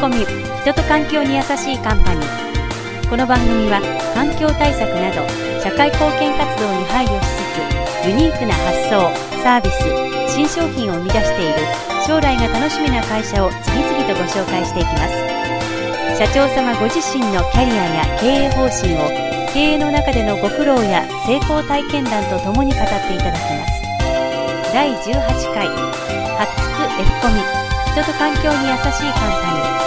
[0.00, 3.10] 込み人と環境に優しいカンパニー。
[3.10, 3.84] この番組は
[4.16, 5.20] 環境対策など
[5.60, 7.60] 社会貢献活動に配慮しつ
[8.00, 8.96] つユニークな発想
[9.44, 11.60] サービス新商品を生み出している
[12.08, 16.16] 将来が楽しみな会社を次々とご紹介していきます。
[16.16, 19.04] 社長様ご自身のキャリアや経営方針を
[19.52, 24.72] 経営の中でのご苦労や成功体験談とともに語っていただきます。
[24.72, 25.68] 第18回
[26.40, 27.60] 発掘 F コミ。
[27.92, 29.79] 人と環境に優しいカンパニー。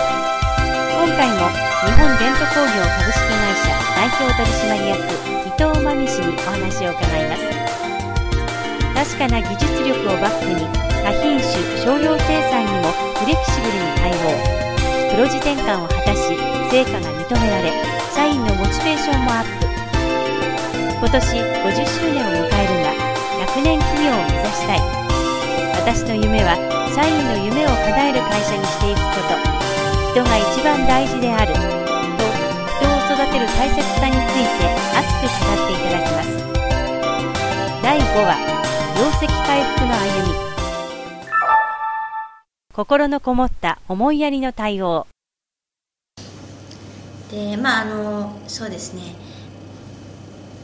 [1.23, 5.00] 回も日本伝統工業株式会社代表取締役
[5.48, 7.48] 伊藤真美氏にお話を伺います。
[9.16, 10.67] 確かな技術力をバックに
[11.00, 11.48] 多品種
[11.80, 14.36] 少量生産にもフレキシブルに対応。
[15.16, 16.36] 黒字転換を果たし
[16.67, 17.72] 成果が認められ
[18.11, 19.64] 社員のモチベーションもアップ。
[21.00, 22.92] 今年50周年を迎えるが
[23.48, 24.80] 100年企業を目指したい。
[25.88, 26.59] 私の夢は
[26.94, 29.62] 社員の夢を叶える会社にしていくこと。
[30.14, 31.56] 人が一番大事である。
[31.56, 36.30] と人を育てる大切さについて熱く語っていただきます。
[37.81, 38.38] 第5話
[38.95, 40.36] 業績回復の歩み。
[42.75, 45.08] 心のこもった思いやりの対応。
[47.31, 49.16] でまああのそうですね。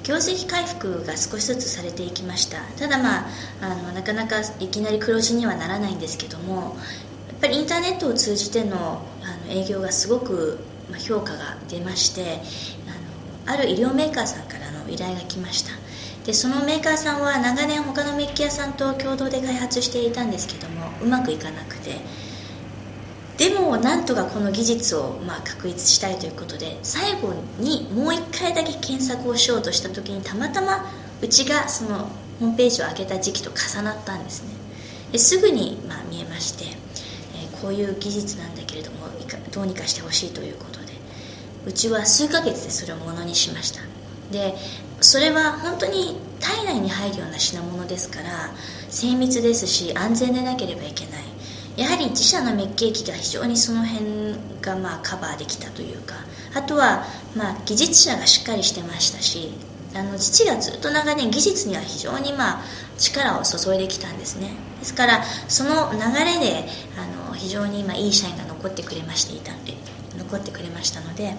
[0.04, 2.60] 業績回復が少しずつされていきました。
[2.78, 3.28] ただまあ
[3.62, 6.78] あのなかなかいきなり黒字にはならないんですけども
[7.40, 10.60] ぱりインターネットを通じてのあの営業がすごく
[11.08, 12.42] 評価が出まして
[13.46, 15.72] あのある医療メーカーさんからの依頼が来ました。
[16.26, 21.98] でそのメーカーさんは長年他のメッキ屋さんと共同で開発していたんですけどもうまくいかなくて。
[23.38, 32.10] でもなんとかこの技術をまあ確立したいということで最後にもう一回だけ検索をしようとした時にたまたまうちがその
[32.42, 34.50] ホームページを開けた時期と重なったんですね。
[35.14, 36.66] ですぐにまあ見えまして、
[37.62, 38.98] こういう技術なんだけれども
[39.52, 40.90] どうにかしてほしいということで。
[41.66, 43.82] うちは数ヶ月でそれをものにしました。
[44.32, 44.56] で
[45.02, 48.52] それは本当に体内に入るような品物ですから
[48.90, 51.24] 精密ですし安全でなければいけない。
[51.76, 56.16] やはり自社のメッキ液が非常にその辺がまあカバーできたというか。
[56.56, 57.06] あとは
[57.36, 59.52] まあ技術者がしっかりしてましたし
[59.96, 62.64] あの父がずっと長年技術には非常にまあ
[62.98, 64.52] 力を注いできたんですね。
[64.80, 66.66] ですからその流れで
[66.98, 69.74] あの非常に今いい社員が残ってくれましていたんで
[70.18, 71.38] 残ってくれましたのであの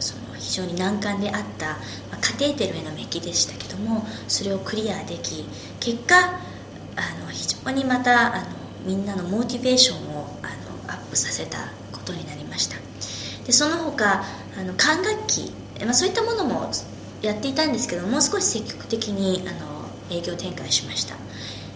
[0.00, 1.74] その非常に難関であった、ま
[2.12, 5.44] あ、カテーテルへのメッキでしたけどもそれをクリアでき
[5.80, 8.46] 結果あの非常にまたあの
[8.84, 10.46] みんなのモチベーションをあ
[10.88, 11.58] のアップさせた
[11.92, 12.76] ことになりました。
[13.44, 14.24] でその他
[14.58, 15.52] あの管楽器、
[15.84, 16.70] ま、そういったものも
[17.22, 21.16] やっていたんですけどもう少し積極的にあの営業展開しました、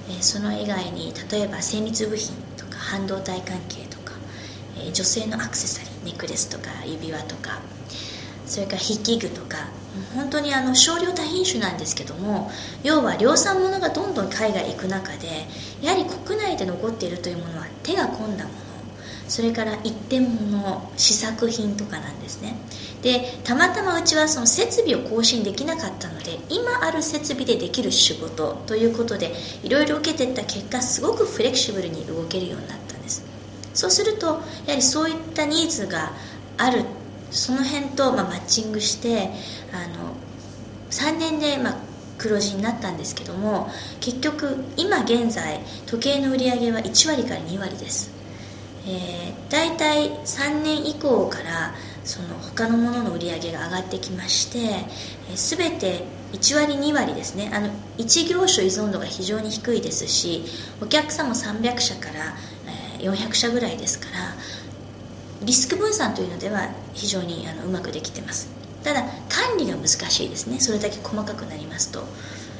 [0.08, 4.14] え、その以外に例えば精密部品とか半導体関係とか、
[4.78, 7.60] え、女性のアクセサリーネックレスとか指輪とか
[8.46, 9.68] それから筆記具とか
[10.14, 12.50] 本当にあの少量多品種なんですけども
[12.82, 15.46] 要は量産物がどんどん海外行く中で
[15.82, 18.69] やはり国内で残っているというものは手が込んだもの。
[19.30, 22.56] それから一点物試作品とかなんですね。
[23.00, 29.32] でたまたまうちはその設備を更新できなかったので今ある設備でできる仕事ということで
[29.62, 33.24] いろいろ受けていった結果すごくフレキシブルに動けるようになったんです。
[33.72, 34.40] そうするとやは
[34.74, 36.12] りそういったニーズが
[36.58, 36.84] ある
[37.30, 39.30] その辺とまマッチングして
[39.72, 40.12] あの
[40.90, 41.78] 3年でま
[42.18, 43.70] 黒字になったんですけども
[44.00, 48.12] 結局今現在時計の売り上げは1割から2割です、
[48.86, 51.74] えー、大体3年以降から
[52.04, 57.50] その他のものの売り上げが上がってきまして、えー、全て1割2割ですね。
[57.52, 57.68] あの
[57.98, 60.44] 1業種依存度が非常に低いですし
[60.80, 62.34] お客さんも300社から、
[62.98, 64.34] えー、400社ぐらいですから
[65.42, 68.48] リスク分散というのでは非常にあのうまくできてます。
[68.82, 70.58] ただ管理が難しいですね。
[70.60, 72.04] それだけ細かくなりますと。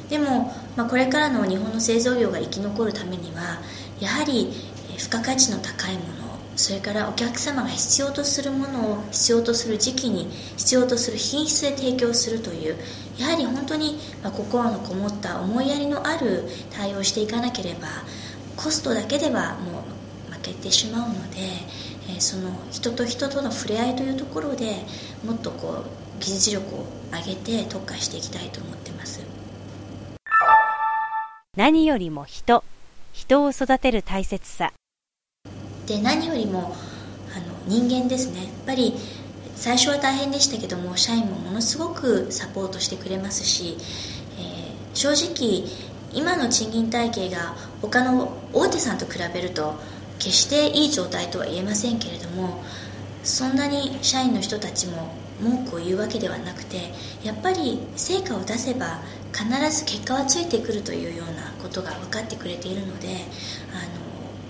[0.09, 3.61] でも、まあ、これからの日本の製造業が生き残るためには
[4.01, 4.51] やはり
[4.97, 6.20] 付加価値の高いもの
[6.55, 12.77] それからお客様が必要とするものを必要とする時期に必要とする品質で提供するという
[13.17, 17.87] やはり本当に心のこもった思いやりのある対応をしていかなければ
[18.57, 19.83] コストだけではも
[20.29, 21.37] う負けてしまうので
[22.09, 24.75] えその人と人との触れ合いというところで
[25.25, 29.21] もっとこう技術力を上げて特化していきたいと思ってます。
[31.57, 32.63] 何よりも人
[33.11, 34.71] 人を育てる大切さ。
[35.91, 36.73] で何よりも
[37.35, 38.43] あの人間ですね。
[38.43, 38.93] やっぱり
[39.55, 43.75] 最初は大変でしたけども社員もものすごくサポートしてくれますし、
[44.39, 45.65] えー、正直
[46.13, 49.75] 今の賃金体系が他の大手さんと比べると
[50.17, 52.63] 決していい状態とは言えませんけれども
[53.23, 56.93] そんなに社員の人たちも文句を言うわけではなくて
[57.23, 59.01] やっぱり成果を出せば
[59.33, 59.47] 必
[59.77, 63.09] ず結果はついてくるというようなことが分かってくれているので
[63.71, 64.00] あの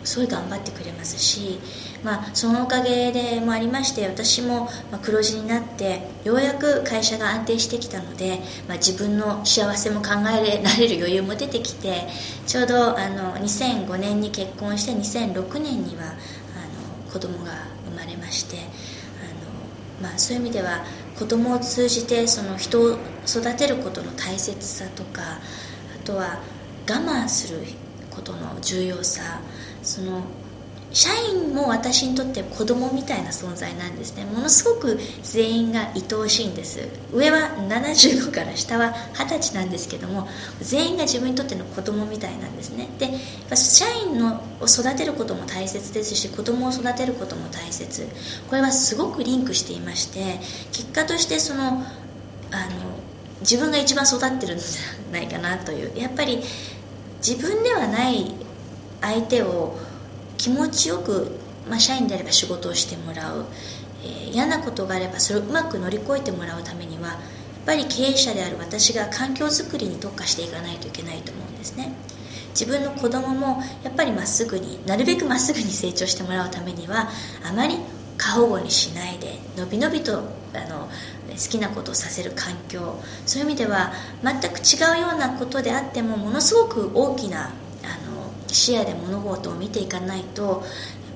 [0.03, 1.59] すごい頑張ってくれますし、
[2.03, 4.67] まあ、そのおかげでもありまして私も
[5.01, 10.09] 黒字になってようやく会社が安定してきたので、まあ、自分の幸せも考
[10.41, 12.07] えられる余裕も出てきて
[12.47, 16.07] ちょうどあの2005年に結婚して2006年にはあ
[17.05, 17.51] の子供が
[17.85, 20.83] 生まれましてあの、まあ、そういう意味では
[21.17, 22.97] 子供を通じてその人を
[23.27, 26.39] 育てることの大切さとかあとは
[26.89, 27.59] 我慢する
[28.09, 29.41] ことの重要さ
[29.83, 30.21] その
[30.93, 34.25] 社員も私にとって子供みたいな存在なんですね。
[34.25, 36.81] ものすごく全員が愛おしいんです。
[37.13, 40.27] 上は75から下は20歳なんですけども
[40.59, 42.89] 全員が自分にとっての子供みたいなんですね。
[42.99, 43.09] で
[43.55, 48.05] 社員のを育てることも大切ですし子供を育てることも大切。
[48.49, 50.39] これはすごくリンクしていまして
[50.73, 51.83] 結果としてそのあの
[53.39, 55.97] 自分が一番育ってるんじゃないかなという。
[55.97, 56.43] やっぱり
[57.25, 58.35] 自分ではない
[59.01, 59.77] 相手を
[60.37, 61.37] 気持ちよく、
[61.69, 63.45] まあ、社員であれば仕事をしてもらう、
[64.03, 67.19] えー、嫌なことがあればそれをうまく乗り越えてもらうためにはやっ
[67.65, 71.93] ぱり経営者である私が環境づくりに特化していかないといけないと思うんですね。
[72.51, 77.09] 自分の子供もやっぱりまっすぐになるべくまっすぐに成長してもらうためには
[77.47, 77.77] あまり
[78.17, 80.17] 過保護にしないでのびのびと
[80.53, 80.89] あの
[81.29, 82.99] 好きなことをさせる環境。
[83.25, 83.93] そういう意味では
[84.23, 87.51] 全く違うようなことであってもものすごく大きな
[88.53, 90.61] 視野で物事を見ていかないとやっ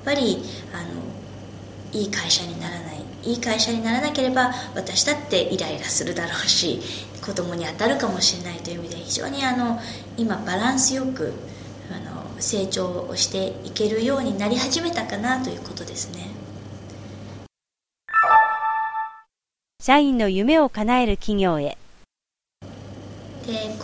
[0.04, 0.42] ぱり
[0.72, 2.96] あのいい会社にならない。
[3.26, 6.80] いい会社にならなければ私だってイライラするだろうし
[7.20, 9.80] 子供に当たるかもしれないという意味で非常にあの
[10.16, 11.32] 今バランスよく
[11.90, 16.30] あの成長をしていけるようになり始めたかなということですね。
[19.82, 21.76] 社員の夢を叶える企業へ。
[23.46, 23.76] で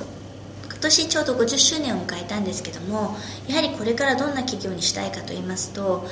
[0.82, 3.16] 年ちょうど50周年を迎えたんですけども
[3.48, 6.06] やはりこれからどんな企業にしたいかと言いますと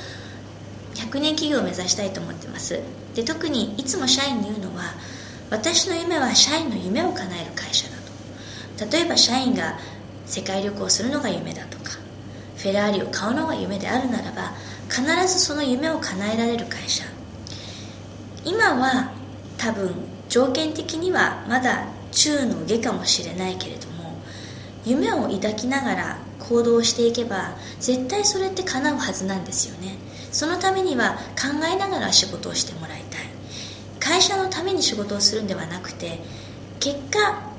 [0.95, 2.79] 100年企業を目指したいと思ってます。
[3.15, 4.93] で特にいつも社員に言うのは
[5.49, 7.95] 私の夢は社員の夢を叶える会社だ
[8.85, 8.97] と。
[8.97, 9.77] 例えば社員が
[10.25, 11.91] 世界旅行するのが夢だとか
[12.57, 14.53] フェラーリを買うのが夢であるならば
[14.89, 17.03] 必ずその夢を叶えられる会社。
[18.43, 19.11] 今は
[19.57, 19.93] 多分
[20.29, 23.90] 条件的にはまだ中の下かもしれないけれど
[24.85, 29.95] 夢を抱きながら行動していけば絶対それって叶うはずなんですよね。
[30.31, 33.31] そのためには考えながら仕事をしてもらいたい。
[34.01, 36.19] 会社のために仕事をするんではなくて
[36.79, 37.51] 結果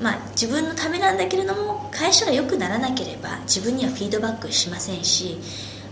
[0.00, 5.38] まあ自分のためなんだけれども会社が良くならなければ自分にはフィードバックしませんし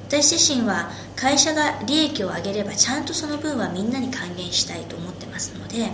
[0.08, 5.90] 私自身は会社が利益を上げればちゃんとその分はみんなに還元したいと思ってますのでやっ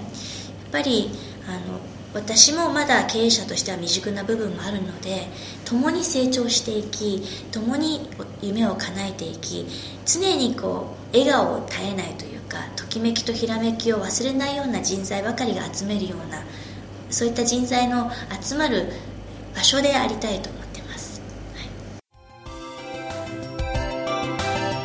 [0.71, 1.11] ぱり
[1.49, 1.81] あの
[2.15, 5.27] 私もまだ経営者としては未熟な部分もあるので
[5.65, 8.09] 共に成長していき共に
[8.41, 9.67] 夢を叶えていき
[10.07, 16.45] 常にこう笑顔を絶えないというかときめきとひらめきを忘れないような人材ばかりが集めるような
[17.11, 18.11] そういった人材の
[18.41, 18.93] 集まる
[19.55, 21.21] 場所でありたいと思ってます、
[21.53, 21.63] は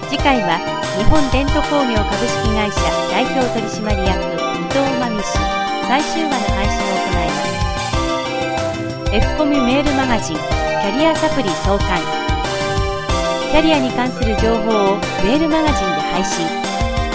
[0.07, 0.57] い、次回は
[0.97, 4.19] 日本伝統工業株式会社代表取締役
[4.59, 5.68] 伊藤真美氏。
[5.89, 7.41] 最終話の配信を行いま
[9.09, 9.15] す。
[9.15, 11.97] F コミメールマガジンキャリアサプリ創刊
[13.51, 16.45] キャリアに関する情報をメールマガジンで配信。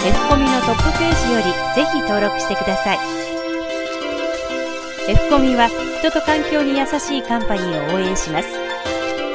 [0.05, 2.99] F コミのトップページよりぜひ登録してください。
[5.07, 5.69] F コミは
[6.01, 8.49] 人と環境に優しいカンパニーを応援します。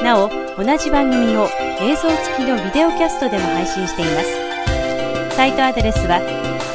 [0.04, 0.28] なお
[0.58, 1.48] 同じ番組を
[1.80, 5.34] 映像付きのビデオキャストでも配信しています。
[5.34, 6.20] サイトアドレスは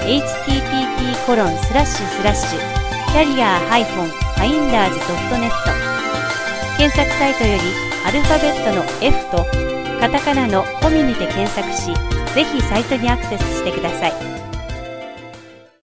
[0.05, 2.59] http コロンスラッシュスラッシュ
[3.11, 5.49] キャリア -finders.net
[6.77, 7.61] 検索サイトより
[8.05, 9.45] アルファベットの F と
[9.99, 11.93] カタカナのコミュニで検索し
[12.35, 14.34] ぜひサイトにアクセスしてください。